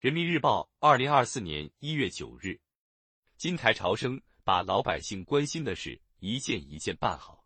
[0.00, 2.58] 人民日报，二零二四年一月九日，
[3.36, 7.44] 金台潮生把老百姓关心的事一件一件办好。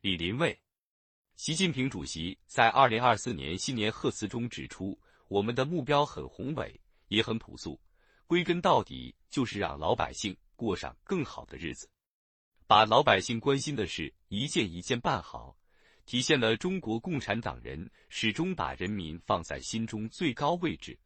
[0.00, 0.60] 李林蔚，
[1.36, 7.80] 习近平主席在二零二四年新年贺词中指出，我们的目标很宏伟，也很朴素，
[8.26, 11.88] 归根到底就是让老百姓过上更好的日子。
[12.66, 15.56] 把老百姓关心的事一件一件办好，
[16.06, 20.98] 体现了中国共产党人始终把人民放在心中最高位置，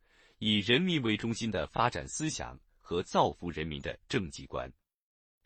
[0.45, 4.69] 以人民为中心的发展思想和造福人民的政绩观。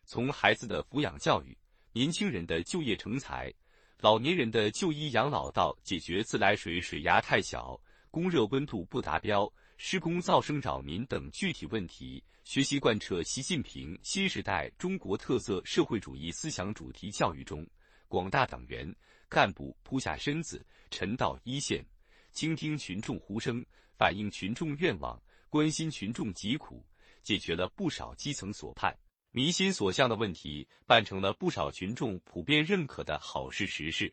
[0.07, 1.55] 从孩子的抚养教育、
[1.93, 3.53] 年轻人的就业成才、
[4.01, 7.79] 老年人的就医养老，到解决自来水水压太小、
[8.11, 12.25] 供热温度不达标、施工噪声扰民等具体问题。
[12.45, 17.67] 学习贯彻习近平新时代中国特色社会主义思想主题教育中，
[18.09, 18.91] 广大党员
[19.28, 21.84] 干部扑下身子，沉到一线，
[22.33, 23.62] 倾听群众呼声，
[23.96, 26.84] 反映群众愿望，关心群众疾苦，
[27.23, 28.96] 解决了不少基层所盼、
[29.30, 34.12] 民心所向的问题，办成了不少群众普遍认可的好事实事。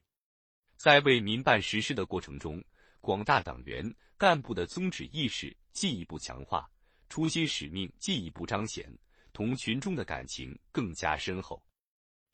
[0.78, 2.64] 在为民办实事的过程中，
[3.02, 6.70] 广大党员干部的宗旨意识进一步强化。
[7.10, 8.92] 初心使命进一步彰显，
[9.34, 11.64] 同群众的感情更加深厚。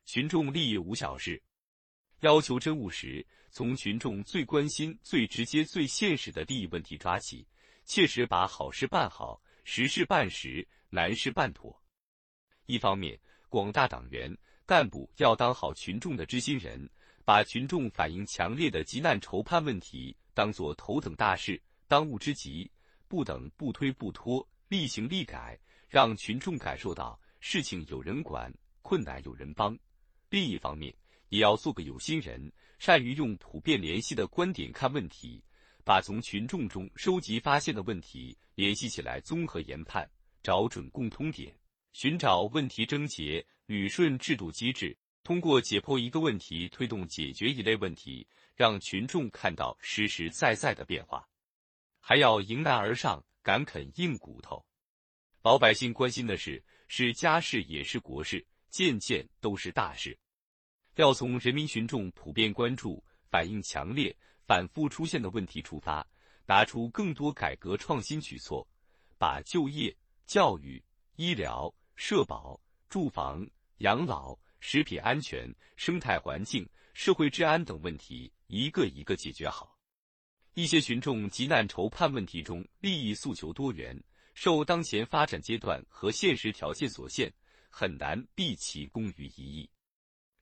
[0.06, 1.40] 群众利益无小事，
[2.20, 7.46] 要求真务实，从群众最关心、最直接、最现实的利益问题抓起，
[7.84, 11.74] 切实把好事办好，实事办实，难事办妥。
[12.66, 16.88] 一方面，广大党员干部要当好群众的知心人，
[17.24, 22.70] 把群众反映强烈的急难愁盼问题当作头等大事、当务之急，
[23.08, 24.46] 不等不推不拖。
[24.68, 29.76] 立行立改，让群众感受到事情有人管，困难有人帮。
[30.28, 30.94] 另一方面，
[31.30, 35.42] 也要做个有心人，善于用普遍联系的观点看问题，
[35.84, 40.06] 把从群众中收集发现的问题联系起来，综合研判，
[40.42, 41.58] 找准共通点，
[41.94, 51.26] 寻找问题症结，捋顺制度机制，通过解剖一个问题，推动解决一类问题，让群众看到实实在在的变化。
[51.98, 53.24] 还要迎难而上。
[53.42, 54.62] 敢啃硬骨头，
[55.42, 60.16] 老百姓关心的事是家事也是国事，件件都是大事。
[60.96, 64.14] 要从人民群众普遍关注、反映强烈、
[64.46, 66.06] 反复出现的问题出发，
[66.46, 68.66] 拿出更多改革创新举措，
[69.18, 69.96] 把就业、
[70.26, 70.82] 教育、
[71.16, 79.78] 医疗、社保、住房、养老、食品安全、生态环境、社会治安等问题一个一个解决好。
[80.54, 83.96] 一些群众急难愁盼问题中，利益诉求多元，
[84.34, 87.32] 受当前发展阶段和现实条件所限，
[87.70, 89.70] 很难毕其功于一役。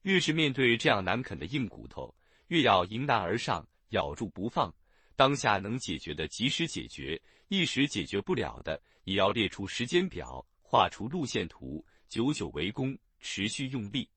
[0.02, 2.14] 越是面对这样难啃的硬骨头，
[2.48, 4.74] 越要迎难而上，咬住不放。
[5.16, 14.08] 当下能解决的及时解决，一时解决不了的，也要列出时间表，画出路线图，久久为功，持续用力。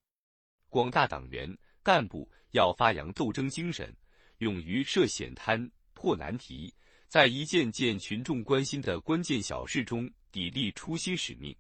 [0.70, 3.96] 广大党员干部要发扬斗争精神，
[4.38, 5.70] 勇于涉险滩。
[5.94, 6.74] 破难题，
[7.08, 11.56] 在一件件群众关心的关键小事中砥砺初心使命，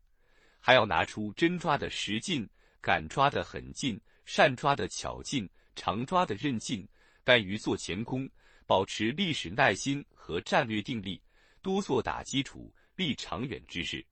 [0.60, 2.50] 还要拿出真抓的实劲、
[2.82, 4.02] 敢抓的狠劲、
[4.34, 6.88] 善抓的巧劲、常抓的韧劲，
[7.22, 8.30] 甘于做前功，
[8.66, 11.22] 保持历史耐心和战略定力，
[11.62, 14.08] 多做打基础、立长远之事。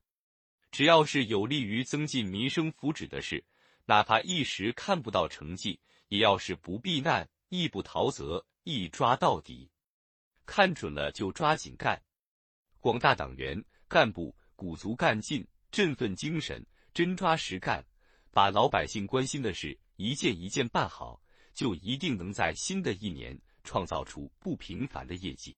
[0.72, 3.42] 只要是有利于增进民生福祉的事，
[3.86, 9.72] 哪怕一时看不到成绩，也要是不避难、亦不逃责，一抓到底。
[10.46, 11.98] 看准了就抓紧干，
[12.82, 16.62] 广大党员干部鼓足干劲、振奋精神，
[16.94, 17.82] 真抓实干，
[18.32, 21.22] 把老百姓关心的事一件一件办好，
[21.54, 25.54] 就一定能在新的一年创造出不平凡的业绩。